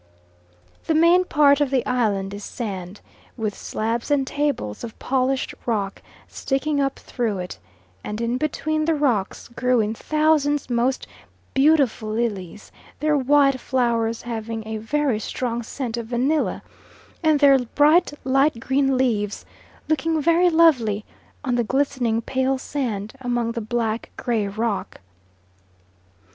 The 0.85 0.95
main 0.95 1.25
part 1.25 1.61
of 1.61 1.69
the 1.69 1.85
island 1.85 2.33
is 2.33 2.43
sand, 2.43 3.01
with 3.37 3.53
slabs 3.55 4.09
and 4.09 4.25
tables 4.25 4.83
of 4.83 4.97
polished 4.97 5.53
rock 5.67 6.01
sticking 6.27 6.81
up 6.81 6.97
through 6.97 7.37
it; 7.37 7.59
and 8.03 8.19
in 8.19 8.39
between 8.39 8.85
the 8.85 8.95
rocks 8.95 9.47
grew 9.49 9.79
in 9.79 9.93
thousands 9.93 10.71
most 10.71 11.05
beautiful 11.53 12.09
lilies, 12.09 12.71
their 12.99 13.15
white 13.15 13.59
flowers 13.59 14.23
having 14.23 14.67
a 14.67 14.77
very 14.77 15.19
strong 15.19 15.61
scent 15.61 15.97
of 15.97 16.07
vanilla 16.07 16.63
and 17.21 17.39
their 17.39 17.59
bright 17.59 18.11
light 18.23 18.59
green 18.59 18.97
leaves 18.97 19.45
looking 19.87 20.19
very 20.19 20.49
lovely 20.49 21.05
on 21.43 21.53
the 21.53 21.63
glistening 21.63 22.23
pale 22.23 22.57
sand 22.57 23.13
among 23.21 23.51
the 23.51 23.61
black 23.61 24.09
gray 24.17 24.47
rock. 24.47 24.99